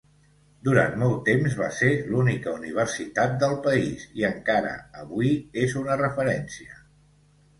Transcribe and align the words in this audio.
Durant 0.67 0.95
molt 1.01 1.19
temps 1.25 1.57
va 1.57 1.67
ser 1.79 1.89
l'única 2.13 2.53
universitat 2.61 3.35
del 3.43 3.53
país 3.67 4.07
i 4.21 4.25
encara 4.31 4.71
avui 5.05 5.35
és 5.67 5.77
una 5.83 5.99
referència. 6.03 6.75